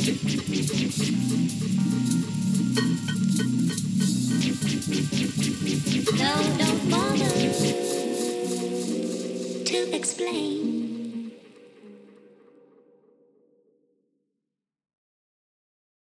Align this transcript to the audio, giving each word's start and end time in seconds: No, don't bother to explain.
No, 0.00 0.06
don't 6.58 6.90
bother 6.90 7.28
to 9.66 9.96
explain. 9.96 10.69